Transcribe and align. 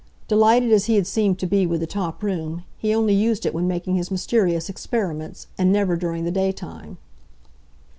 Delighted 0.27 0.71
as 0.71 0.85
he 0.85 0.95
had 0.95 1.05
seemed 1.05 1.37
to 1.37 1.45
be 1.45 1.67
with 1.67 1.79
the 1.79 1.85
top 1.85 2.23
room, 2.23 2.63
he 2.75 2.91
only 2.91 3.13
used 3.13 3.45
it 3.45 3.53
when 3.53 3.67
making 3.67 3.97
his 3.97 4.09
mysterious 4.09 4.67
experiments, 4.67 5.45
and 5.59 5.71
never 5.71 5.95
during 5.95 6.23
the 6.23 6.31
day 6.31 6.51
time. 6.51 6.97